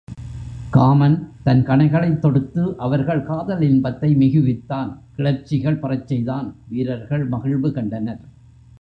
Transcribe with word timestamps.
Common 0.69 1.17
தன் 1.43 1.63
கணைகளைத் 1.65 2.19
தொடுத்து 2.19 2.75
அவர்கள் 2.77 3.23
காதல் 3.23 3.61
இன்பத்தை 3.61 4.15
மிகுவித்தான் 4.15 4.91
கிளர்ச்சிகள் 5.17 5.79
பெறச் 5.79 6.07
செய்தான் 6.07 6.55
வீரர்கள் 6.69 7.27
மகிழ்வு 7.27 7.71
கண்டனர். 7.71 8.21